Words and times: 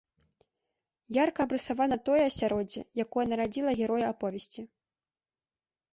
Ярка 1.23 1.45
абрысавана 1.49 1.97
тое 2.09 2.23
асяроддзе, 2.31 2.81
якое 3.03 3.25
нарадзіла 3.35 3.71
героя 3.83 4.05
аповесці. 4.13 4.61